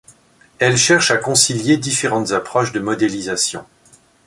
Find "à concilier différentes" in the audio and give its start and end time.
1.11-2.31